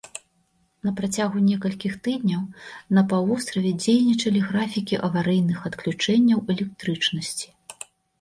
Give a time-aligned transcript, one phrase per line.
[0.85, 2.41] На працягу некалькіх тыдняў
[2.97, 7.47] на паўвостраве дзейнічалі графікі аварыйных адключэнняў электрычнасці.